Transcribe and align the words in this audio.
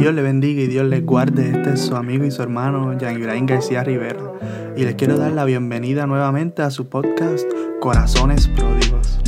Dios 0.00 0.14
le 0.14 0.22
bendiga 0.22 0.62
y 0.62 0.66
Dios 0.66 0.86
le 0.86 1.02
guarde. 1.02 1.50
Este 1.50 1.74
es 1.74 1.80
su 1.82 1.94
amigo 1.94 2.24
y 2.24 2.30
su 2.30 2.40
hermano, 2.40 2.96
Jean 2.96 3.18
Ibrahim 3.18 3.44
García 3.44 3.84
Rivera. 3.84 4.32
Y 4.74 4.84
les 4.84 4.94
quiero 4.94 5.18
dar 5.18 5.32
la 5.32 5.44
bienvenida 5.44 6.06
nuevamente 6.06 6.62
a 6.62 6.70
su 6.70 6.88
podcast 6.88 7.46
Corazones 7.82 8.48
Pródigos. 8.48 9.20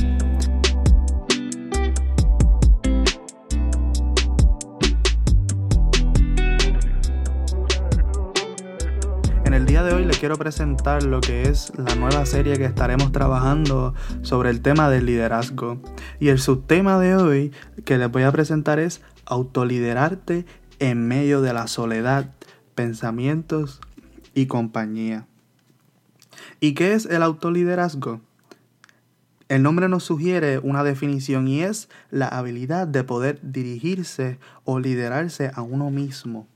En 9.45 9.53
el 9.53 9.67
día 9.67 9.83
de 9.83 9.93
hoy 9.93 10.07
les 10.07 10.17
quiero 10.17 10.39
presentar 10.39 11.03
lo 11.03 11.21
que 11.21 11.51
es 11.51 11.71
la 11.77 11.95
nueva 11.97 12.25
serie 12.25 12.57
que 12.57 12.65
estaremos 12.65 13.13
trabajando 13.13 13.93
sobre 14.23 14.49
el 14.49 14.63
tema 14.63 14.89
del 14.89 15.05
liderazgo. 15.05 15.83
Y 16.19 16.31
el 16.31 16.39
subtema 16.39 16.99
de 16.99 17.15
hoy 17.15 17.53
que 17.85 17.99
les 17.99 18.11
voy 18.11 18.23
a 18.23 18.33
presentar 18.33 18.79
es 18.79 19.03
autoliderarte 19.27 20.47
en 20.83 21.07
medio 21.07 21.43
de 21.43 21.53
la 21.53 21.69
soledad, 21.69 22.33
pensamientos 22.75 23.81
y 24.35 24.47
compañía. 24.47 25.29
¿Y 26.59 26.75
qué 26.75 26.95
es 26.95 27.07
el 27.07 27.23
autoliderazgo? 27.23 28.21
El 29.49 29.63
nombre 29.63 29.89
nos 29.89 30.03
sugiere 30.03 30.59
una 30.59 30.83
definición 30.83 31.47
y 31.47 31.63
es 31.63 31.89
la 32.11 32.27
habilidad 32.27 32.89
de 32.89 33.05
poder 33.05 33.39
dirigirse 33.45 34.41
o 34.65 34.81
liderarse 34.81 35.53
a 35.55 35.63
uno 35.63 35.91
mismo. 35.91 36.49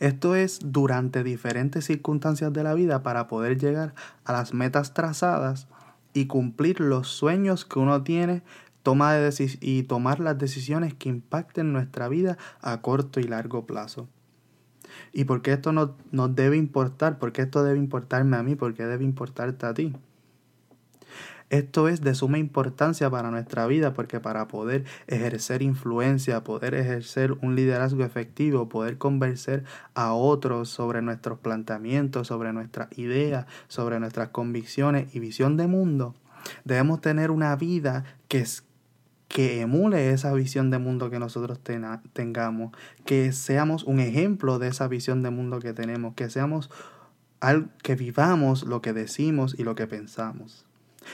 Esto 0.00 0.34
es 0.34 0.58
durante 0.62 1.24
diferentes 1.24 1.86
circunstancias 1.86 2.52
de 2.52 2.62
la 2.62 2.74
vida 2.74 3.02
para 3.02 3.26
poder 3.26 3.58
llegar 3.58 3.94
a 4.26 4.34
las 4.34 4.52
metas 4.52 4.92
trazadas 4.92 5.66
y 6.12 6.26
cumplir 6.26 6.78
los 6.78 7.08
sueños 7.08 7.64
que 7.64 7.78
uno 7.78 8.02
tiene 8.02 8.42
toma 8.84 9.14
de 9.14 9.58
y 9.60 9.82
tomar 9.84 10.20
las 10.20 10.38
decisiones 10.38 10.94
que 10.94 11.08
impacten 11.08 11.72
nuestra 11.72 12.06
vida 12.08 12.36
a 12.60 12.82
corto 12.82 13.18
y 13.18 13.24
largo 13.24 13.66
plazo. 13.66 14.08
¿Y 15.12 15.24
por 15.24 15.42
qué 15.42 15.54
esto 15.54 15.72
nos, 15.72 15.90
debe 16.36 16.58
importar? 16.58 17.18
¿Por 17.18 17.32
qué 17.32 17.42
esto 17.42 17.64
debe 17.64 17.78
importarme 17.78 18.36
a 18.36 18.42
mí? 18.42 18.54
¿Por 18.54 18.74
qué 18.74 18.84
debe 18.84 19.02
importarte 19.02 19.66
a 19.66 19.74
ti? 19.74 19.96
Esto 21.48 21.88
es 21.88 22.02
de 22.02 22.14
suma 22.14 22.38
importancia 22.38 23.08
para 23.08 23.30
nuestra 23.30 23.66
vida 23.66 23.94
porque 23.94 24.20
para 24.20 24.48
poder 24.48 24.84
ejercer 25.06 25.62
influencia, 25.62 26.44
poder 26.44 26.74
ejercer 26.74 27.32
un 27.42 27.56
liderazgo 27.56 28.04
efectivo, 28.04 28.68
poder 28.68 28.98
convencer 28.98 29.64
a 29.94 30.12
otros 30.12 30.68
sobre 30.68 31.00
nuestros 31.00 31.38
planteamientos, 31.38 32.28
sobre 32.28 32.52
nuestras 32.52 32.98
ideas, 32.98 33.46
sobre 33.68 33.98
nuestras 33.98 34.28
convicciones 34.28 35.14
y 35.14 35.20
visión 35.20 35.56
de 35.56 35.68
mundo, 35.68 36.14
debemos 36.64 37.00
tener 37.00 37.30
una 37.30 37.54
vida 37.56 38.04
que, 38.28 38.38
es, 38.38 38.64
que 39.34 39.60
emule 39.62 40.12
esa 40.12 40.32
visión 40.32 40.70
de 40.70 40.78
mundo 40.78 41.10
que 41.10 41.18
nosotros 41.18 41.58
tengamos, 42.12 42.70
que 43.04 43.32
seamos 43.32 43.82
un 43.82 43.98
ejemplo 43.98 44.60
de 44.60 44.68
esa 44.68 44.86
visión 44.86 45.24
de 45.24 45.30
mundo 45.30 45.58
que 45.58 45.72
tenemos, 45.72 46.14
que 46.14 46.30
seamos 46.30 46.70
al, 47.40 47.68
que 47.82 47.96
vivamos 47.96 48.62
lo 48.62 48.80
que 48.80 48.92
decimos 48.92 49.56
y 49.58 49.64
lo 49.64 49.74
que 49.74 49.88
pensamos. 49.88 50.64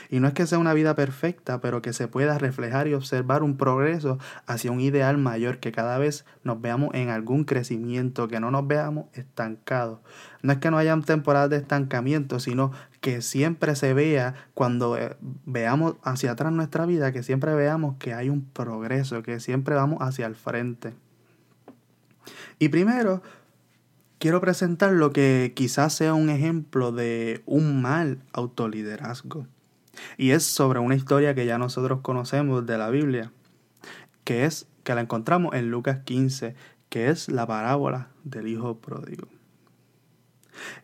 Y 0.09 0.19
no 0.19 0.27
es 0.27 0.33
que 0.33 0.47
sea 0.47 0.59
una 0.59 0.73
vida 0.73 0.95
perfecta, 0.95 1.61
pero 1.61 1.81
que 1.81 1.93
se 1.93 2.07
pueda 2.07 2.37
reflejar 2.37 2.87
y 2.87 2.93
observar 2.93 3.43
un 3.43 3.57
progreso 3.57 4.17
hacia 4.45 4.71
un 4.71 4.79
ideal 4.79 5.17
mayor, 5.17 5.59
que 5.59 5.71
cada 5.71 5.97
vez 5.97 6.25
nos 6.43 6.61
veamos 6.61 6.89
en 6.93 7.09
algún 7.09 7.43
crecimiento, 7.43 8.27
que 8.27 8.39
no 8.39 8.51
nos 8.51 8.67
veamos 8.67 9.05
estancados. 9.13 9.99
No 10.41 10.53
es 10.53 10.59
que 10.59 10.71
no 10.71 10.77
haya 10.77 10.99
temporadas 11.01 11.49
de 11.49 11.57
estancamiento, 11.57 12.39
sino 12.39 12.71
que 12.99 13.21
siempre 13.21 13.75
se 13.75 13.93
vea 13.93 14.35
cuando 14.53 14.97
eh, 14.97 15.15
veamos 15.45 15.95
hacia 16.03 16.31
atrás 16.31 16.51
nuestra 16.51 16.85
vida, 16.85 17.11
que 17.11 17.23
siempre 17.23 17.53
veamos 17.53 17.95
que 17.97 18.13
hay 18.13 18.29
un 18.29 18.45
progreso, 18.45 19.23
que 19.23 19.39
siempre 19.39 19.75
vamos 19.75 19.99
hacia 20.01 20.25
el 20.27 20.35
frente. 20.35 20.93
Y 22.59 22.69
primero, 22.69 23.23
quiero 24.19 24.39
presentar 24.39 24.93
lo 24.93 25.11
que 25.11 25.53
quizás 25.55 25.93
sea 25.93 26.13
un 26.13 26.29
ejemplo 26.29 26.91
de 26.91 27.41
un 27.47 27.81
mal 27.81 28.19
autoliderazgo. 28.33 29.47
Y 30.17 30.31
es 30.31 30.43
sobre 30.43 30.79
una 30.79 30.95
historia 30.95 31.35
que 31.35 31.45
ya 31.45 31.57
nosotros 31.57 32.01
conocemos 32.01 32.65
de 32.65 32.77
la 32.77 32.89
Biblia, 32.89 33.31
que 34.23 34.45
es 34.45 34.67
que 34.83 34.95
la 34.95 35.01
encontramos 35.01 35.53
en 35.55 35.69
Lucas 35.69 35.99
15, 36.05 36.55
que 36.89 37.09
es 37.09 37.29
la 37.29 37.47
parábola 37.47 38.09
del 38.23 38.47
hijo 38.47 38.77
pródigo. 38.77 39.27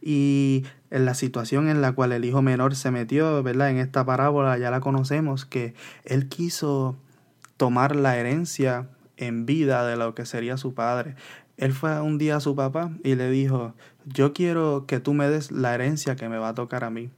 Y 0.02 0.66
en 0.90 1.06
la 1.06 1.14
situación 1.14 1.70
en 1.70 1.82
la 1.82 1.92
cual 1.92 2.12
el 2.12 2.26
hijo 2.26 2.42
menor 2.42 2.76
se 2.76 2.92
metió, 2.92 3.44
¿verdad? 3.44 3.70
En 3.70 3.78
esta 3.78 4.06
parábola 4.06 4.58
ya 4.58 4.72
la 4.72 4.80
conocemos, 4.80 5.46
que 5.46 5.74
él 6.06 6.30
quiso 6.30 6.98
tomar 7.58 7.96
la 7.96 8.18
herencia 8.18 8.88
en 9.18 9.46
vida 9.46 9.86
de 9.86 9.98
lo 9.98 10.16
que 10.16 10.26
sería 10.26 10.58
su 10.58 10.74
padre. 10.74 11.16
Él 11.58 11.74
fue 11.74 12.00
un 12.02 12.18
día 12.18 12.38
a 12.38 12.40
su 12.40 12.56
papá 12.56 12.92
y 13.04 13.16
le 13.16 13.30
dijo, 13.30 13.74
yo 14.06 14.32
quiero 14.34 14.86
que 14.88 15.00
tú 15.00 15.14
me 15.14 15.28
des 15.30 15.52
la 15.52 15.74
herencia 15.74 16.16
que 16.16 16.30
me 16.30 16.38
va 16.38 16.50
a 16.50 16.56
tocar 16.56 16.84
a 16.84 16.90
mí. 16.90 17.10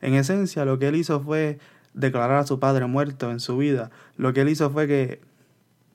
En 0.00 0.14
esencia, 0.14 0.64
lo 0.64 0.78
que 0.78 0.88
él 0.88 0.96
hizo 0.96 1.20
fue 1.20 1.58
declarar 1.94 2.38
a 2.38 2.46
su 2.46 2.58
padre 2.60 2.86
muerto 2.86 3.30
en 3.30 3.40
su 3.40 3.56
vida. 3.56 3.90
Lo 4.16 4.32
que 4.32 4.42
él 4.42 4.48
hizo 4.48 4.70
fue 4.70 4.86
que 4.86 5.20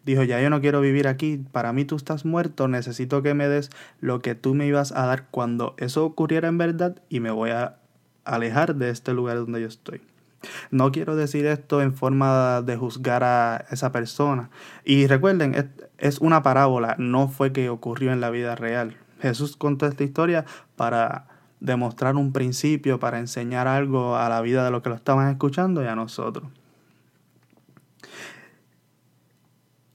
dijo, 0.05 0.23
ya 0.23 0.39
yo 0.41 0.49
no 0.49 0.61
quiero 0.61 0.81
vivir 0.81 1.07
aquí, 1.07 1.43
para 1.51 1.73
mí 1.73 1.83
tú 1.83 1.95
estás 1.95 2.25
muerto, 2.25 2.67
necesito 2.67 3.23
que 3.23 3.33
me 3.33 3.47
des 3.47 3.71
lo 3.99 4.21
que 4.21 4.35
tú 4.35 4.53
me 4.53 4.67
ibas 4.67 4.91
a 4.91 5.05
dar 5.07 5.25
cuando 5.31 5.73
eso 5.77 6.05
ocurriera 6.05 6.47
en 6.47 6.57
verdad 6.57 7.01
y 7.09 7.19
me 7.19 7.31
voy 7.31 7.49
a 7.49 7.77
alejar 8.23 8.75
de 8.75 8.91
este 8.91 9.13
lugar 9.13 9.37
donde 9.37 9.61
yo 9.61 9.67
estoy. 9.67 10.01
No 10.69 10.91
quiero 10.91 11.15
decir 11.15 11.47
esto 11.47 11.81
en 11.81 11.95
forma 11.95 12.61
de 12.61 12.77
juzgar 12.77 13.23
a 13.23 13.65
esa 13.71 13.91
persona. 13.91 14.51
Y 14.83 15.07
recuerden, 15.07 15.71
es 15.97 16.19
una 16.19 16.43
parábola, 16.43 16.95
no 16.99 17.27
fue 17.27 17.51
que 17.51 17.69
ocurrió 17.69 18.11
en 18.11 18.21
la 18.21 18.29
vida 18.29 18.55
real. 18.55 18.95
Jesús 19.21 19.57
contó 19.57 19.87
esta 19.87 20.03
historia 20.03 20.45
para 20.75 21.27
demostrar 21.59 22.15
un 22.15 22.31
principio, 22.31 22.99
para 22.99 23.19
enseñar 23.19 23.67
algo 23.67 24.15
a 24.15 24.29
la 24.29 24.41
vida 24.41 24.63
de 24.63 24.71
los 24.71 24.81
que 24.81 24.89
lo 24.89 24.95
estaban 24.95 25.29
escuchando 25.29 25.83
y 25.83 25.87
a 25.87 25.95
nosotros. 25.95 26.45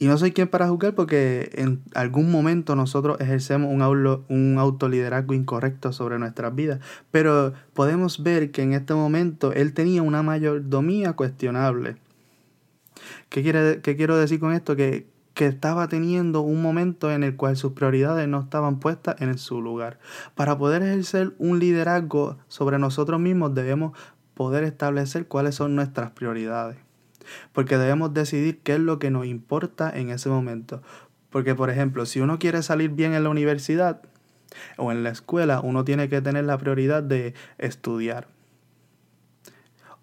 Y 0.01 0.07
no 0.07 0.17
soy 0.17 0.33
quien 0.33 0.49
para 0.49 0.67
juzgar 0.67 0.95
porque 0.95 1.51
en 1.53 1.83
algún 1.95 2.33
momento 2.33 2.75
nosotros 2.75 3.21
ejercemos 3.21 3.71
un, 3.71 3.83
un 4.29 4.59
autoliderazgo 4.59 5.35
incorrecto 5.35 5.93
sobre 5.93 6.19
nuestras 6.19 6.55
vidas. 6.55 6.81
Pero 7.11 7.53
podemos 7.75 8.23
ver 8.23 8.51
que 8.51 8.63
en 8.63 8.73
este 8.73 8.95
momento 8.95 9.53
él 9.53 9.75
tenía 9.75 10.01
una 10.01 10.23
mayordomía 10.23 11.13
cuestionable. 11.13 11.97
¿Qué, 13.29 13.43
quiere, 13.43 13.83
qué 13.83 13.95
quiero 13.95 14.17
decir 14.17 14.41
con 14.41 14.55
esto? 14.55 14.75
Que 14.75 15.07
que 15.41 15.47
estaba 15.47 15.89
teniendo 15.89 16.43
un 16.43 16.61
momento 16.61 17.11
en 17.11 17.25
el 17.25 17.35
cual 17.35 17.57
sus 17.57 17.73
prioridades 17.73 18.29
no 18.29 18.41
estaban 18.41 18.79
puestas 18.79 19.23
en 19.23 19.39
su 19.39 19.63
lugar. 19.63 19.99
Para 20.35 20.59
poder 20.59 20.83
ejercer 20.83 21.33
un 21.39 21.59
liderazgo 21.59 22.37
sobre 22.49 22.79
nosotros 22.79 23.19
mismos 23.19 23.55
debemos 23.55 23.99
poder 24.35 24.65
establecer 24.65 25.29
cuáles 25.29 25.55
son 25.55 25.75
nuestras 25.75 26.11
prioridades. 26.11 26.77
Porque 27.55 27.79
debemos 27.79 28.13
decidir 28.13 28.59
qué 28.59 28.75
es 28.75 28.81
lo 28.81 28.99
que 28.99 29.11
nos 29.11 29.25
importa 29.25 29.89
en 29.89 30.11
ese 30.11 30.29
momento. 30.29 30.83
Porque, 31.31 31.55
por 31.55 31.71
ejemplo, 31.71 32.05
si 32.05 32.21
uno 32.21 32.39
quiere 32.39 32.63
salir 32.63 32.91
bien 32.91 33.15
en 33.15 33.25
la 33.25 33.31
universidad 33.31 34.03
o 34.77 34.93
en 34.93 35.03
la 35.03 35.09
escuela, 35.09 35.63
uno 35.63 35.87
tiene 35.87 36.11
que 36.11 36.21
tener 36.21 36.45
la 36.45 36.59
prioridad 36.59 37.03
de 37.03 37.33
estudiar. 37.57 38.29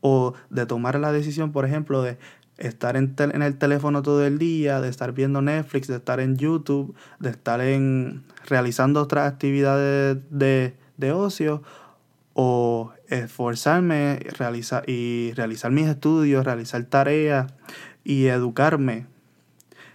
O 0.02 0.34
de 0.50 0.66
tomar 0.66 1.00
la 1.00 1.12
decisión, 1.12 1.52
por 1.52 1.64
ejemplo, 1.64 2.02
de 2.02 2.18
estar 2.58 2.98
en, 2.98 3.16
el 3.42 3.58
teléfono 3.58 4.02
todo 4.02 4.26
el 4.26 4.38
día, 4.38 4.82
de 4.82 4.90
estar 4.90 5.14
viendo 5.14 5.42
Netflix, 5.42 5.88
de 5.88 5.98
estar 5.98 6.20
en 6.20 6.38
YouTube, 6.38 6.96
de 7.20 7.30
estar 7.30 7.62
en 7.62 8.24
realizando 8.46 9.02
otras 9.02 9.32
actividades 9.32 10.18
de, 10.30 10.76
de 10.98 11.12
ocio 11.12 11.62
o 12.34 12.92
esforzarme 13.08 14.20
realizar, 14.38 14.84
y 14.88 15.32
realizar 15.34 15.72
mis 15.72 15.88
estudios, 15.88 16.46
realizar 16.46 16.84
tareas 16.84 17.54
y 18.04 18.28
educarme. 18.28 19.08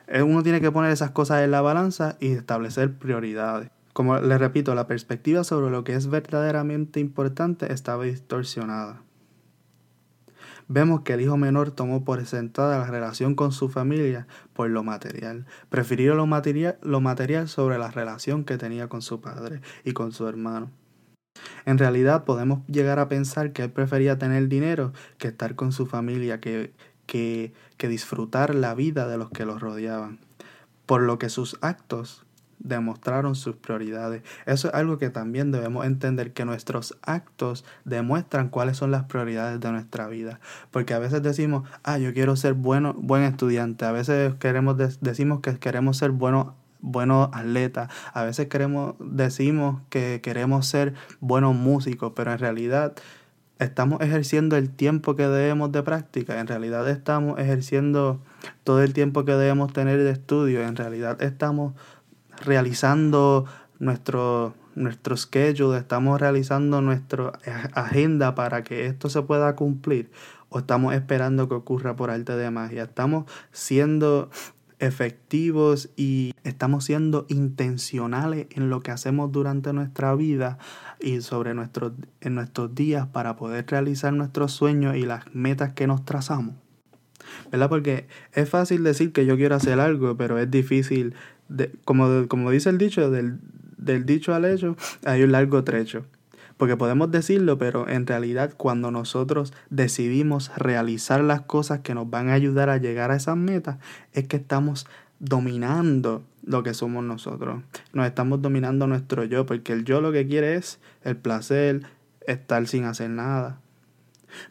Eh, 0.08 0.22
uno 0.22 0.42
tiene 0.42 0.60
que 0.60 0.70
poner 0.70 0.90
esas 0.90 1.10
cosas 1.10 1.42
en 1.42 1.50
la 1.50 1.60
balanza 1.60 2.16
y 2.20 2.32
establecer 2.32 2.92
prioridades. 2.94 3.70
Como 3.92 4.18
les 4.18 4.38
repito, 4.38 4.74
la 4.74 4.86
perspectiva 4.86 5.44
sobre 5.44 5.70
lo 5.70 5.84
que 5.84 5.94
es 5.94 6.08
verdaderamente 6.08 6.98
importante 7.00 7.72
estaba 7.72 8.04
distorsionada 8.04 9.02
vemos 10.68 11.02
que 11.02 11.14
el 11.14 11.20
hijo 11.20 11.36
menor 11.36 11.70
tomó 11.70 12.04
por 12.04 12.24
sentada 12.26 12.78
la 12.78 12.90
relación 12.90 13.34
con 13.34 13.52
su 13.52 13.68
familia 13.68 14.26
por 14.52 14.70
lo 14.70 14.82
material. 14.82 15.46
Prefirió 15.68 16.14
lo 16.14 16.26
material, 16.26 16.78
lo 16.82 17.00
material 17.00 17.48
sobre 17.48 17.78
la 17.78 17.90
relación 17.90 18.44
que 18.44 18.58
tenía 18.58 18.88
con 18.88 19.02
su 19.02 19.20
padre 19.20 19.60
y 19.84 19.92
con 19.92 20.12
su 20.12 20.26
hermano. 20.28 20.70
En 21.64 21.78
realidad 21.78 22.24
podemos 22.24 22.66
llegar 22.66 22.98
a 22.98 23.08
pensar 23.08 23.52
que 23.52 23.62
él 23.62 23.70
prefería 23.70 24.18
tener 24.18 24.48
dinero 24.48 24.92
que 25.18 25.28
estar 25.28 25.54
con 25.54 25.72
su 25.72 25.86
familia, 25.86 26.40
que, 26.40 26.72
que, 27.06 27.52
que 27.76 27.88
disfrutar 27.88 28.54
la 28.54 28.74
vida 28.74 29.08
de 29.08 29.18
los 29.18 29.30
que 29.30 29.46
los 29.46 29.60
rodeaban. 29.60 30.18
Por 30.86 31.02
lo 31.02 31.18
que 31.18 31.28
sus 31.28 31.56
actos 31.62 32.26
demostraron 32.62 33.34
sus 33.34 33.56
prioridades. 33.56 34.22
Eso 34.46 34.68
es 34.68 34.74
algo 34.74 34.98
que 34.98 35.10
también 35.10 35.52
debemos 35.52 35.84
entender, 35.84 36.32
que 36.32 36.44
nuestros 36.44 36.96
actos 37.02 37.64
demuestran 37.84 38.48
cuáles 38.48 38.76
son 38.76 38.90
las 38.90 39.04
prioridades 39.04 39.60
de 39.60 39.72
nuestra 39.72 40.06
vida. 40.08 40.40
Porque 40.70 40.94
a 40.94 40.98
veces 40.98 41.22
decimos, 41.22 41.68
ah, 41.82 41.98
yo 41.98 42.12
quiero 42.12 42.36
ser 42.36 42.54
bueno, 42.54 42.94
buen 42.94 43.22
estudiante. 43.22 43.84
A 43.84 43.92
veces 43.92 44.34
queremos 44.36 44.76
decimos 45.00 45.40
que 45.40 45.58
queremos 45.58 45.96
ser 45.96 46.10
buenos 46.10 46.48
buenos 46.82 47.28
atletas, 47.32 47.88
a 48.12 48.24
veces 48.24 48.48
queremos, 48.48 48.96
decimos 48.98 49.80
que 49.88 50.20
queremos 50.20 50.66
ser 50.66 50.94
buenos 51.20 51.54
músicos, 51.54 52.12
pero 52.14 52.32
en 52.32 52.38
realidad 52.40 52.94
estamos 53.60 54.00
ejerciendo 54.00 54.56
el 54.56 54.68
tiempo 54.68 55.14
que 55.14 55.28
debemos 55.28 55.72
de 55.72 55.82
práctica, 55.82 56.40
en 56.40 56.48
realidad 56.48 56.88
estamos 56.88 57.38
ejerciendo 57.38 58.20
todo 58.64 58.82
el 58.82 58.92
tiempo 58.92 59.24
que 59.24 59.32
debemos 59.32 59.72
tener 59.72 60.02
de 60.02 60.10
estudio, 60.10 60.62
en 60.62 60.76
realidad 60.76 61.22
estamos 61.22 61.74
realizando 62.44 63.46
nuestro, 63.78 64.54
nuestro 64.74 65.16
schedule, 65.16 65.78
estamos 65.78 66.20
realizando 66.20 66.80
nuestra 66.80 67.32
agenda 67.74 68.34
para 68.34 68.62
que 68.62 68.86
esto 68.86 69.08
se 69.08 69.22
pueda 69.22 69.56
cumplir 69.56 70.10
o 70.48 70.58
estamos 70.58 70.94
esperando 70.94 71.48
que 71.48 71.54
ocurra 71.54 71.96
por 71.96 72.10
arte 72.10 72.36
de 72.36 72.50
magia. 72.50 72.84
Estamos 72.84 73.24
siendo 73.52 74.30
efectivos 74.78 75.90
y 75.96 76.34
estamos 76.42 76.84
siendo 76.84 77.24
intencionales 77.28 78.48
en 78.50 78.68
lo 78.68 78.80
que 78.80 78.90
hacemos 78.90 79.30
durante 79.30 79.72
nuestra 79.72 80.14
vida 80.14 80.58
y 81.00 81.20
sobre 81.20 81.54
nuestros, 81.54 81.92
en 82.20 82.34
nuestros 82.34 82.74
días 82.74 83.06
para 83.06 83.36
poder 83.36 83.64
realizar 83.68 84.12
nuestros 84.12 84.52
sueños 84.52 84.96
y 84.96 85.02
las 85.02 85.32
metas 85.34 85.72
que 85.72 85.86
nos 85.86 86.04
trazamos. 86.04 86.56
¿Verdad? 87.50 87.68
Porque 87.68 88.08
es 88.32 88.48
fácil 88.48 88.82
decir 88.82 89.12
que 89.12 89.24
yo 89.24 89.36
quiero 89.36 89.54
hacer 89.54 89.78
algo, 89.78 90.16
pero 90.16 90.38
es 90.38 90.50
difícil, 90.50 91.14
como, 91.84 92.28
como 92.28 92.50
dice 92.50 92.70
el 92.70 92.78
dicho, 92.78 93.10
del, 93.10 93.38
del 93.76 94.06
dicho 94.06 94.34
al 94.34 94.44
hecho 94.44 94.76
hay 95.04 95.22
un 95.22 95.32
largo 95.32 95.64
trecho. 95.64 96.04
Porque 96.56 96.76
podemos 96.76 97.10
decirlo, 97.10 97.58
pero 97.58 97.88
en 97.88 98.06
realidad 98.06 98.54
cuando 98.56 98.90
nosotros 98.90 99.52
decidimos 99.70 100.52
realizar 100.56 101.22
las 101.24 101.40
cosas 101.40 101.80
que 101.80 101.94
nos 101.94 102.08
van 102.08 102.28
a 102.28 102.34
ayudar 102.34 102.70
a 102.70 102.76
llegar 102.76 103.10
a 103.10 103.16
esas 103.16 103.36
metas, 103.36 103.78
es 104.12 104.28
que 104.28 104.36
estamos 104.36 104.86
dominando 105.18 106.22
lo 106.44 106.62
que 106.62 106.74
somos 106.74 107.04
nosotros. 107.04 107.62
Nos 107.92 108.06
estamos 108.06 108.42
dominando 108.42 108.86
nuestro 108.86 109.24
yo, 109.24 109.46
porque 109.46 109.72
el 109.72 109.84
yo 109.84 110.00
lo 110.00 110.12
que 110.12 110.26
quiere 110.26 110.56
es 110.56 110.78
el 111.02 111.16
placer, 111.16 111.82
estar 112.26 112.66
sin 112.66 112.84
hacer 112.84 113.10
nada. 113.10 113.58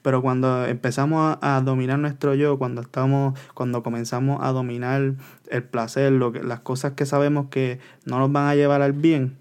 Pero 0.01 0.21
cuando 0.21 0.65
empezamos 0.65 1.37
a, 1.41 1.61
dominar 1.61 1.99
nuestro 1.99 2.33
yo, 2.35 2.57
cuando 2.57 2.81
estamos, 2.81 3.39
cuando 3.53 3.83
comenzamos 3.83 4.39
a 4.41 4.51
dominar 4.51 5.15
el 5.49 5.63
placer, 5.63 6.11
lo 6.11 6.31
que, 6.31 6.43
las 6.43 6.59
cosas 6.59 6.93
que 6.93 7.05
sabemos 7.05 7.47
que 7.49 7.79
no 8.05 8.19
nos 8.19 8.31
van 8.31 8.47
a 8.47 8.55
llevar 8.55 8.81
al 8.81 8.93
bien, 8.93 9.37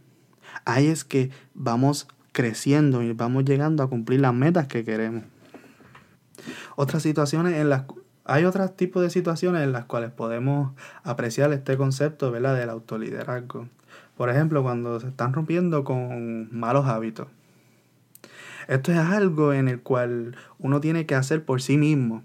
ahí 0.64 0.86
es 0.86 1.04
que 1.04 1.30
vamos 1.54 2.08
creciendo 2.32 3.02
y 3.02 3.12
vamos 3.12 3.44
llegando 3.44 3.82
a 3.82 3.88
cumplir 3.88 4.20
las 4.20 4.34
metas 4.34 4.66
que 4.66 4.84
queremos. 4.84 5.24
Otras 6.76 7.02
situaciones 7.02 7.54
en 7.54 7.68
las 7.68 7.84
hay 8.30 8.44
otros 8.44 8.76
tipos 8.76 9.02
de 9.02 9.10
situaciones 9.10 9.62
en 9.62 9.72
las 9.72 9.86
cuales 9.86 10.12
podemos 10.12 10.72
apreciar 11.02 11.52
este 11.52 11.76
concepto 11.76 12.30
¿verdad? 12.30 12.56
del 12.56 12.70
autoliderazgo. 12.70 13.68
Por 14.16 14.30
ejemplo, 14.30 14.62
cuando 14.62 15.00
se 15.00 15.08
están 15.08 15.32
rompiendo 15.32 15.82
con 15.82 16.48
malos 16.56 16.86
hábitos. 16.86 17.26
Esto 18.68 18.92
es 18.92 18.98
algo 18.98 19.52
en 19.52 19.68
el 19.68 19.80
cual 19.80 20.36
uno 20.58 20.80
tiene 20.80 21.06
que 21.06 21.14
hacer 21.14 21.44
por 21.44 21.62
sí 21.62 21.76
mismo. 21.76 22.22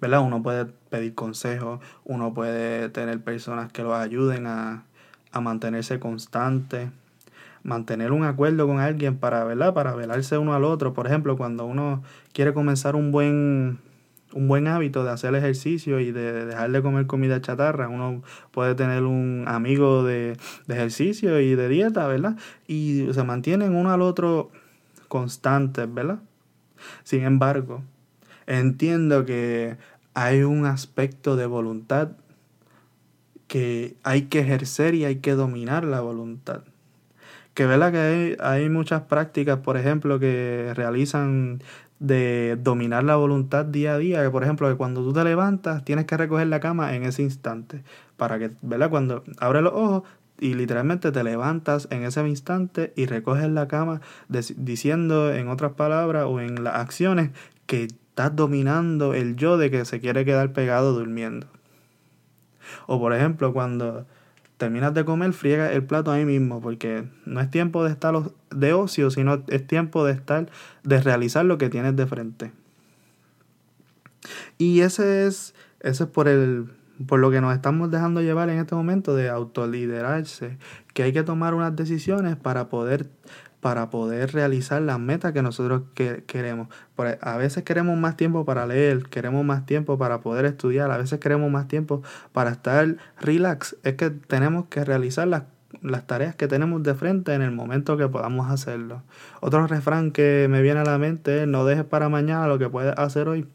¿Verdad? 0.00 0.20
Uno 0.20 0.42
puede 0.42 0.66
pedir 0.90 1.14
consejos, 1.14 1.80
uno 2.04 2.34
puede 2.34 2.88
tener 2.90 3.20
personas 3.22 3.72
que 3.72 3.82
lo 3.82 3.94
ayuden 3.94 4.46
a, 4.46 4.84
a 5.32 5.40
mantenerse 5.40 5.98
constante 5.98 6.90
mantener 7.66 8.12
un 8.12 8.24
acuerdo 8.24 8.68
con 8.68 8.78
alguien 8.78 9.16
para, 9.16 9.42
¿verdad? 9.44 9.74
Para 9.74 9.94
velarse 9.96 10.38
uno 10.38 10.54
al 10.54 10.62
otro. 10.62 10.94
Por 10.94 11.08
ejemplo, 11.08 11.36
cuando 11.36 11.66
uno 11.66 12.02
quiere 12.32 12.54
comenzar 12.54 12.94
un 12.94 13.10
buen 13.10 13.80
un 14.32 14.48
buen 14.48 14.66
hábito 14.66 15.02
de 15.02 15.10
hacer 15.10 15.34
ejercicio 15.34 15.98
y 15.98 16.12
de 16.12 16.44
dejar 16.44 16.70
de 16.70 16.82
comer 16.82 17.06
comida 17.06 17.40
chatarra. 17.40 17.88
Uno 17.88 18.22
puede 18.50 18.74
tener 18.74 19.04
un 19.04 19.44
amigo 19.46 20.04
de, 20.04 20.36
de 20.66 20.74
ejercicio 20.74 21.40
y 21.40 21.54
de 21.54 21.68
dieta, 21.68 22.06
¿verdad? 22.06 22.36
Y 22.66 23.06
se 23.12 23.24
mantienen 23.24 23.74
uno 23.74 23.92
al 23.92 24.02
otro 24.02 24.50
constantes, 25.18 25.92
¿verdad? 25.92 26.20
Sin 27.04 27.24
embargo, 27.24 27.82
entiendo 28.46 29.24
que 29.24 29.76
hay 30.14 30.42
un 30.42 30.66
aspecto 30.66 31.36
de 31.36 31.46
voluntad 31.46 32.10
que 33.46 33.96
hay 34.02 34.22
que 34.22 34.40
ejercer 34.40 34.94
y 34.94 35.04
hay 35.04 35.16
que 35.16 35.32
dominar 35.32 35.84
la 35.84 36.00
voluntad 36.00 36.62
que 37.56 37.64
verdad 37.64 37.90
que 37.90 37.98
hay, 37.98 38.36
hay 38.38 38.68
muchas 38.68 39.02
prácticas, 39.04 39.60
por 39.60 39.78
ejemplo, 39.78 40.20
que 40.20 40.72
realizan 40.74 41.62
de 41.98 42.58
dominar 42.60 43.02
la 43.02 43.16
voluntad 43.16 43.64
día 43.64 43.94
a 43.94 43.98
día, 43.98 44.22
que 44.22 44.30
por 44.30 44.42
ejemplo, 44.42 44.68
que 44.68 44.76
cuando 44.76 45.02
tú 45.02 45.14
te 45.14 45.24
levantas 45.24 45.82
tienes 45.82 46.04
que 46.04 46.18
recoger 46.18 46.48
la 46.48 46.60
cama 46.60 46.94
en 46.94 47.04
ese 47.04 47.22
instante, 47.22 47.82
para 48.18 48.38
que, 48.38 48.50
¿verdad? 48.60 48.90
Cuando 48.90 49.24
abres 49.38 49.62
los 49.62 49.72
ojos 49.72 50.02
y 50.38 50.54
literalmente 50.54 51.12
te 51.12 51.24
levantas 51.24 51.88
en 51.90 52.04
ese 52.04 52.26
instante 52.28 52.92
y 52.96 53.06
recoges 53.06 53.48
la 53.48 53.68
cama 53.68 54.00
diciendo 54.28 55.32
en 55.32 55.48
otras 55.48 55.72
palabras 55.72 56.24
o 56.26 56.40
en 56.40 56.62
las 56.62 56.74
acciones 56.74 57.30
que 57.66 57.84
estás 57.84 58.34
dominando 58.34 59.14
el 59.14 59.36
yo 59.36 59.58
de 59.58 59.70
que 59.70 59.84
se 59.84 60.00
quiere 60.00 60.24
quedar 60.24 60.52
pegado 60.52 60.92
durmiendo. 60.92 61.46
O 62.86 62.98
por 62.98 63.12
ejemplo, 63.14 63.52
cuando 63.52 64.06
terminas 64.56 64.94
de 64.94 65.04
comer, 65.04 65.32
friega 65.32 65.72
el 65.72 65.84
plato 65.84 66.10
ahí 66.10 66.24
mismo, 66.24 66.60
porque 66.60 67.04
no 67.24 67.40
es 67.40 67.50
tiempo 67.50 67.84
de 67.84 67.90
estar 67.90 68.14
de 68.50 68.72
ocio, 68.72 69.10
sino 69.10 69.44
es 69.48 69.66
tiempo 69.66 70.04
de 70.04 70.12
estar, 70.12 70.48
de 70.82 71.00
realizar 71.00 71.44
lo 71.44 71.58
que 71.58 71.68
tienes 71.68 71.96
de 71.96 72.06
frente. 72.06 72.52
Y 74.58 74.80
ese 74.80 75.26
es, 75.26 75.54
ese 75.80 76.04
es 76.04 76.10
por 76.10 76.28
el, 76.28 76.70
por 77.06 77.20
lo 77.20 77.30
que 77.30 77.40
nos 77.40 77.54
estamos 77.54 77.90
dejando 77.90 78.22
llevar 78.22 78.48
en 78.48 78.58
este 78.58 78.74
momento 78.74 79.14
de 79.14 79.28
autoliderarse, 79.28 80.58
que 80.94 81.02
hay 81.02 81.12
que 81.12 81.22
tomar 81.22 81.54
unas 81.54 81.76
decisiones 81.76 82.36
para 82.36 82.68
poder 82.68 83.10
para 83.60 83.90
poder 83.90 84.32
realizar 84.32 84.80
las 84.80 85.00
metas 85.00 85.32
que 85.32 85.42
nosotros 85.42 85.82
queremos. 85.94 86.68
a 87.20 87.36
veces 87.36 87.64
queremos 87.64 87.98
más 87.98 88.16
tiempo 88.16 88.44
para 88.44 88.64
leer, 88.64 89.08
queremos 89.08 89.44
más 89.44 89.66
tiempo 89.66 89.98
para 89.98 90.20
poder 90.20 90.44
estudiar, 90.44 90.90
a 90.92 90.98
veces 90.98 91.18
queremos 91.18 91.50
más 91.50 91.66
tiempo 91.66 92.00
para 92.32 92.50
estar 92.50 92.96
relax. 93.20 93.76
Es 93.82 93.94
que 93.94 94.10
tenemos 94.10 94.66
que 94.66 94.84
realizar 94.84 95.26
las, 95.26 95.44
las 95.82 96.06
tareas 96.06 96.36
que 96.36 96.46
tenemos 96.46 96.82
de 96.84 96.94
frente 96.94 97.34
en 97.34 97.42
el 97.42 97.50
momento 97.50 97.96
que 97.96 98.06
podamos 98.06 98.50
hacerlo. 98.50 99.02
Otro 99.40 99.66
refrán 99.66 100.12
que 100.12 100.46
me 100.48 100.62
viene 100.62 100.78
a 100.80 100.84
la 100.84 100.98
mente 100.98 101.42
es 101.42 101.48
no 101.48 101.64
dejes 101.64 101.84
para 101.84 102.08
mañana 102.08 102.46
lo 102.46 102.60
que 102.60 102.68
puedes 102.68 102.96
hacer 102.96 103.26
hoy. 103.26 103.48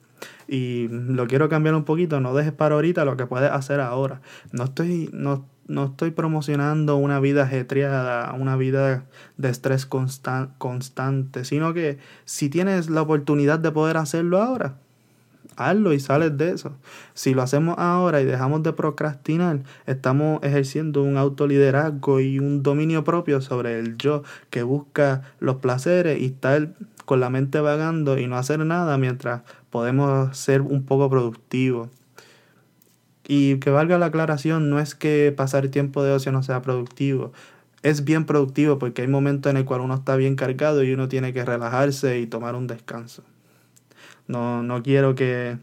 Y 0.47 0.87
lo 0.89 1.27
quiero 1.27 1.49
cambiar 1.49 1.75
un 1.75 1.83
poquito, 1.83 2.19
no 2.19 2.33
dejes 2.33 2.53
para 2.53 2.75
ahorita 2.75 3.05
lo 3.05 3.17
que 3.17 3.25
puedes 3.25 3.51
hacer 3.51 3.79
ahora. 3.79 4.21
No 4.51 4.65
estoy, 4.65 5.09
no, 5.13 5.45
no 5.67 5.85
estoy 5.85 6.11
promocionando 6.11 6.97
una 6.97 7.19
vida 7.19 7.43
ajetreada, 7.43 8.33
una 8.33 8.55
vida 8.57 9.05
de 9.37 9.49
estrés 9.49 9.85
constante, 9.85 11.45
sino 11.45 11.73
que 11.73 11.97
si 12.25 12.49
tienes 12.49 12.89
la 12.89 13.01
oportunidad 13.01 13.59
de 13.59 13.71
poder 13.71 13.97
hacerlo 13.97 14.41
ahora, 14.41 14.75
hazlo 15.55 15.93
y 15.93 15.99
sales 15.99 16.37
de 16.37 16.51
eso. 16.51 16.73
Si 17.13 17.33
lo 17.33 17.41
hacemos 17.41 17.77
ahora 17.77 18.21
y 18.21 18.25
dejamos 18.25 18.63
de 18.63 18.73
procrastinar, 18.73 19.61
estamos 19.85 20.41
ejerciendo 20.43 21.03
un 21.03 21.17
autoliderazgo 21.17 22.19
y 22.19 22.39
un 22.39 22.63
dominio 22.63 23.03
propio 23.03 23.41
sobre 23.41 23.79
el 23.79 23.97
yo 23.97 24.23
que 24.49 24.63
busca 24.63 25.21
los 25.39 25.57
placeres 25.57 26.19
y 26.19 26.25
estar 26.25 26.69
con 27.05 27.19
la 27.19 27.29
mente 27.29 27.59
vagando 27.59 28.17
y 28.17 28.27
no 28.27 28.37
hacer 28.37 28.59
nada 28.65 28.97
mientras 28.97 29.41
podemos 29.71 30.37
ser 30.37 30.61
un 30.61 30.85
poco 30.85 31.09
productivos. 31.09 31.89
Y 33.27 33.57
que 33.59 33.71
valga 33.71 33.97
la 33.97 34.07
aclaración, 34.07 34.69
no 34.69 34.79
es 34.79 34.93
que 34.93 35.33
pasar 35.35 35.69
tiempo 35.69 36.03
de 36.03 36.11
ocio 36.11 36.31
no 36.31 36.43
sea 36.43 36.61
productivo. 36.61 37.31
Es 37.81 38.03
bien 38.03 38.25
productivo 38.25 38.77
porque 38.77 39.01
hay 39.01 39.07
momentos 39.07 39.49
en 39.49 39.57
el 39.57 39.65
cual 39.65 39.81
uno 39.81 39.95
está 39.95 40.15
bien 40.15 40.35
cargado 40.35 40.83
y 40.83 40.93
uno 40.93 41.07
tiene 41.07 41.33
que 41.33 41.45
relajarse 41.45 42.19
y 42.19 42.27
tomar 42.27 42.55
un 42.55 42.67
descanso. 42.67 43.23
No, 44.27 44.61
no 44.63 44.83
quiero 44.83 45.15
que, 45.15 45.57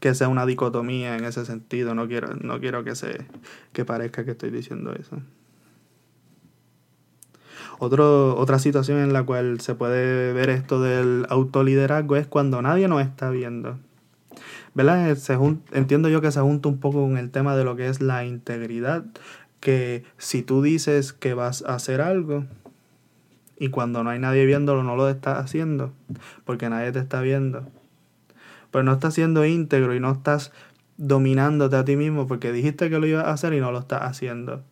que 0.00 0.14
sea 0.14 0.28
una 0.28 0.46
dicotomía 0.46 1.16
en 1.16 1.24
ese 1.24 1.44
sentido. 1.44 1.94
No 1.94 2.06
quiero, 2.06 2.34
no 2.34 2.60
quiero 2.60 2.84
que, 2.84 2.94
se, 2.94 3.26
que 3.72 3.84
parezca 3.84 4.24
que 4.24 4.32
estoy 4.32 4.50
diciendo 4.50 4.92
eso. 4.92 5.20
Otro, 7.78 8.36
otra 8.36 8.58
situación 8.58 8.98
en 8.98 9.12
la 9.12 9.24
cual 9.24 9.60
se 9.60 9.74
puede 9.74 10.32
ver 10.32 10.50
esto 10.50 10.80
del 10.80 11.26
autoliderazgo 11.28 12.16
es 12.16 12.26
cuando 12.26 12.60
nadie 12.60 12.88
nos 12.88 13.02
está 13.02 13.30
viendo. 13.30 13.78
¿verdad? 14.74 15.16
Se 15.16 15.36
entiendo 15.72 16.08
yo 16.08 16.20
que 16.20 16.30
se 16.30 16.40
junta 16.40 16.68
un 16.68 16.78
poco 16.78 17.02
con 17.02 17.18
el 17.18 17.30
tema 17.30 17.56
de 17.56 17.64
lo 17.64 17.76
que 17.76 17.88
es 17.88 18.00
la 18.00 18.24
integridad, 18.24 19.04
que 19.60 20.04
si 20.18 20.42
tú 20.42 20.62
dices 20.62 21.12
que 21.12 21.34
vas 21.34 21.64
a 21.66 21.74
hacer 21.74 22.00
algo 22.00 22.44
y 23.58 23.70
cuando 23.70 24.04
no 24.04 24.10
hay 24.10 24.20
nadie 24.20 24.46
viéndolo 24.46 24.84
no 24.84 24.94
lo 24.94 25.08
estás 25.08 25.38
haciendo, 25.38 25.92
porque 26.44 26.68
nadie 26.68 26.92
te 26.92 27.00
está 27.00 27.20
viendo, 27.20 27.66
pues 28.70 28.84
no 28.84 28.92
estás 28.92 29.14
siendo 29.14 29.44
íntegro 29.44 29.94
y 29.94 30.00
no 30.00 30.12
estás 30.12 30.52
dominándote 30.96 31.76
a 31.76 31.84
ti 31.84 31.96
mismo 31.96 32.26
porque 32.26 32.52
dijiste 32.52 32.90
que 32.90 32.98
lo 32.98 33.06
ibas 33.06 33.24
a 33.24 33.32
hacer 33.32 33.54
y 33.54 33.60
no 33.60 33.72
lo 33.72 33.80
estás 33.80 34.02
haciendo. 34.02 34.62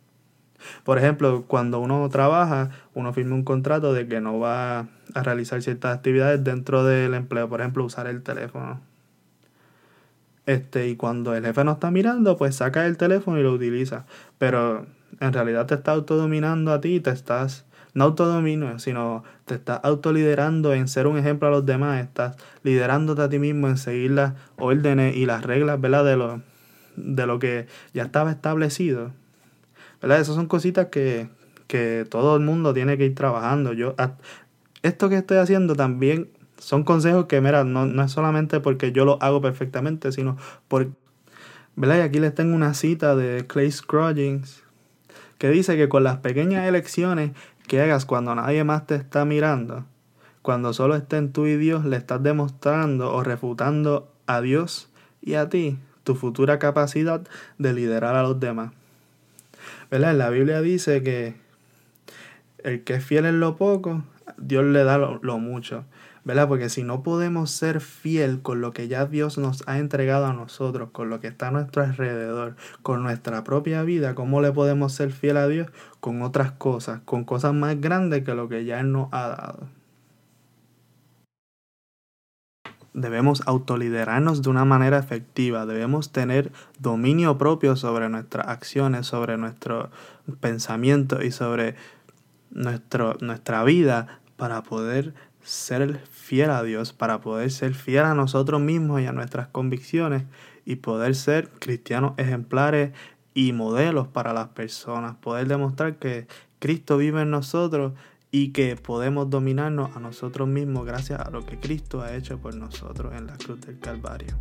Por 0.85 0.99
ejemplo, 0.99 1.45
cuando 1.47 1.81
uno 1.81 2.09
trabaja, 2.09 2.71
uno 2.95 3.13
firma 3.13 3.35
un 3.35 3.45
contrato 3.45 3.93
de 3.93 4.07
que 4.09 4.21
no 4.21 4.39
va 4.39 4.81
a 5.15 5.23
realizar 5.23 5.63
ciertas 5.63 5.97
actividades 5.97 6.43
dentro 6.45 6.85
del 6.85 7.15
empleo, 7.15 7.49
por 7.49 7.61
ejemplo, 7.61 7.85
usar 7.85 8.07
el 8.07 8.23
teléfono 8.23 8.81
Este, 10.47 10.89
y 10.89 10.97
cuando 10.97 11.35
el 11.35 11.45
jefe 11.45 11.65
no 11.65 11.73
está 11.73 11.91
mirando, 11.91 12.37
pues 12.37 12.57
saca 12.57 12.87
el 12.87 12.97
teléfono 12.97 13.39
y 13.39 13.43
lo 13.43 13.53
utiliza. 13.53 14.07
Pero 14.39 14.87
en 15.21 15.33
realidad 15.33 15.67
te 15.67 15.75
está 15.75 15.93
autodominando 15.93 16.73
a 16.73 16.81
ti, 16.81 17.01
te 17.01 17.11
estás, 17.11 17.65
no 17.95 18.05
autodomino, 18.05 18.79
sino 18.79 19.25
te 19.45 19.55
estás 19.55 19.81
autoliderando 19.83 20.73
en 20.75 20.89
ser 20.89 21.07
un 21.07 21.19
ejemplo 21.19 21.49
a 21.49 21.51
los 21.51 21.67
demás, 21.67 22.03
estás 22.03 22.37
liderándote 22.63 23.23
a 23.23 23.29
ti 23.29 23.39
mismo 23.39 23.69
en 23.69 23.77
seguir 23.79 24.13
las 24.13 24.35
órdenes 24.57 25.17
y 25.17 25.27
las 25.27 25.43
reglas, 25.45 25.81
¿verdad? 25.81 26.05
De 26.05 26.17
lo, 26.17 26.43
de 26.97 27.27
lo 27.27 27.39
que 27.39 27.67
ya 27.95 28.05
estaba 28.05 28.31
establecido. 28.31 29.13
¿Verdad? 30.01 30.21
Esas 30.21 30.35
son 30.35 30.47
cositas 30.47 30.87
que, 30.87 31.29
que 31.67 32.07
todo 32.09 32.37
el 32.37 32.43
mundo 32.43 32.75
tiene 32.75 32.97
que 32.99 33.07
ir 33.07 33.15
trabajando. 33.15 33.73
Yo, 33.73 33.95
esto 34.83 35.09
que 35.09 35.17
estoy 35.17 35.39
haciendo 35.39 35.75
también 35.75 36.31
son 36.59 36.85
consejos 36.85 37.27
que, 37.27 37.41
mira, 37.41 37.65
no, 37.65 37.87
no 37.87 38.03
es 38.03 38.13
solamente 38.13 38.61
porque 38.61 38.93
yo 38.93 39.05
lo 39.05 39.23
hago 39.23 39.41
perfectamente, 39.41 40.13
sino 40.13 40.37
por... 40.69 40.89
¿Verdad? 41.75 41.99
Y 41.99 42.01
aquí 42.01 42.21
les 42.21 42.35
tengo 42.35 42.55
una 42.55 42.73
cita 42.73 43.15
de 43.15 43.47
Clay 43.47 43.71
Scroggins 43.71 44.63
que 45.37 45.51
dice 45.51 45.77
que 45.77 45.91
con 45.91 46.05
las 46.05 46.19
pequeñas 46.19 46.67
elecciones 46.67 47.33
que 47.67 47.83
hagas 47.83 48.07
cuando 48.07 48.35
nadie 48.35 48.65
más 48.65 48.87
te 48.87 48.95
está 48.95 49.25
mirando, 49.25 49.85
cuando 50.41 50.73
solo 50.73 50.97
estén 50.97 51.33
tú 51.33 51.47
y 51.47 51.57
Dios, 51.57 51.85
le 51.85 51.97
estás 51.97 52.23
demostrando 52.23 53.13
o 53.13 53.23
refutando 53.23 54.11
a 54.27 54.41
Dios 54.41 54.89
y 55.21 55.35
a 55.35 55.49
ti 55.49 55.79
tu 56.05 56.15
futura 56.15 56.59
capacidad 56.59 57.27
de 57.59 57.73
liderar 57.73 58.15
a 58.15 58.23
los 58.23 58.39
demás. 58.39 58.73
¿Verdad? 59.91 60.15
La 60.15 60.31
Biblia 60.31 60.61
dice 60.61 61.03
que 61.03 61.35
el 62.59 62.83
que 62.83 62.95
es 62.95 63.05
fiel 63.05 63.27
en 63.27 63.41
lo 63.41 63.57
poco, 63.57 64.03
Dios 64.39 64.65
le 64.65 64.85
da 64.85 64.99
lo, 64.99 65.39
mucho. 65.39 65.85
¿verdad? 66.25 66.49
Porque 66.49 66.69
si 66.69 66.83
no 66.83 67.05
podemos 67.05 67.53
ser 67.53 67.81
fiel 67.81 68.43
con 68.43 68.61
lo 68.61 68.73
que 68.73 68.89
ya 68.89 69.07
Dios 69.07 69.39
nos 69.39 69.63
ha 69.69 69.79
entregado 69.79 70.27
a 70.27 70.33
nosotros, 70.33 70.91
con 70.91 71.09
lo 71.09 71.21
que 71.21 71.29
está 71.29 71.49
a 71.49 71.51
nuestro 71.53 71.85
alrededor, 71.85 72.57
con 72.83 73.05
nuestra 73.05 73.45
propia 73.45 73.85
vida, 73.85 74.17
¿cómo 74.17 74.41
le 74.41 74.51
podemos 74.51 74.93
ser 74.93 75.13
fiel 75.13 75.37
a 75.37 75.47
Dios? 75.47 75.69
Con 76.01 76.23
otras 76.23 76.51
cosas, 76.51 77.01
con 77.05 77.25
cosas 77.25 77.55
más 77.55 77.81
grandes 77.81 78.25
que 78.25 78.35
lo 78.35 78.49
que 78.49 78.65
ya 78.65 78.81
Él 78.81 78.91
nos 78.91 79.09
ha 79.13 79.29
dado. 79.29 79.69
Debemos 82.97 83.43
autoliderarnos 83.45 84.41
de 84.41 84.49
una 84.49 84.65
manera 84.65 84.99
efectiva, 84.99 85.67
debemos 85.67 86.13
tener 86.13 86.51
dominio 86.79 87.37
propio 87.37 87.77
sobre 87.77 88.09
nuestras 88.09 88.49
acciones, 88.49 89.07
sobre 89.07 89.37
nuestro 89.37 89.91
pensamiento 90.41 91.23
y 91.23 91.31
sobre 91.31 91.75
nuestro, 92.51 93.19
nuestra 93.21 93.65
vida 93.65 94.21
para 94.39 94.63
poder 94.63 95.13
ser 95.43 96.01
fiel 96.11 96.49
a 96.49 96.63
Dios, 96.63 96.95
para 96.95 97.21
poder 97.21 97.51
ser 97.51 97.75
fiel 97.75 98.07
a 98.07 98.15
nosotros 98.15 98.63
mismos 98.63 99.03
y 99.03 99.07
a 99.07 99.13
nuestras 99.13 99.49
convicciones 99.49 100.25
y 100.65 100.77
poder 100.77 101.15
ser 101.17 101.51
cristianos 101.51 102.15
ejemplares 102.17 102.93
y 103.35 103.53
modelos 103.53 104.09
para 104.09 104.33
las 104.33 104.49
personas, 104.49 105.17
poder 105.17 105.49
demostrar 105.49 105.97
que 105.97 106.27
Cristo 106.61 106.97
vive 106.97 107.21
en 107.21 107.31
nosotros 107.31 107.93
y 108.31 108.53
que 108.53 108.77
podemos 108.77 109.31
dominarnos 109.31 109.97
a 109.97 110.01
nosotros 110.01 110.49
mismos 110.49 110.85
gracias 110.85 111.21
a 111.21 111.31
lo 111.31 111.45
que 111.45 111.59
Cristo 111.59 112.03
ha 112.03 112.15
hecho 112.15 112.39
por 112.39 112.55
nosotros 112.55 113.15
en 113.15 113.27
la 113.27 113.37
cruz 113.37 113.61
del 113.61 113.79
Calvario. 113.79 114.37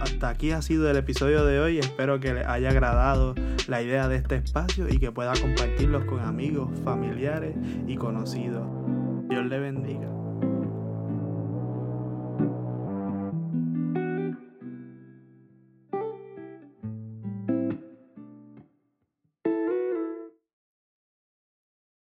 Hasta 0.00 0.30
aquí 0.30 0.50
ha 0.50 0.62
sido 0.62 0.90
el 0.90 0.96
episodio 0.96 1.44
de 1.44 1.60
hoy. 1.60 1.78
Espero 1.78 2.18
que 2.18 2.34
les 2.34 2.46
haya 2.46 2.70
agradado 2.70 3.36
la 3.68 3.82
idea 3.82 4.08
de 4.08 4.16
este 4.16 4.34
espacio 4.34 4.88
y 4.88 4.98
que 4.98 5.12
pueda 5.12 5.32
compartirlos 5.40 6.04
con 6.06 6.18
amigos, 6.20 6.70
familiares 6.84 7.54
y 7.86 7.96
conocidos. 7.96 8.66
Dios 9.28 9.46
le 9.46 9.60
bendiga. 9.60 10.21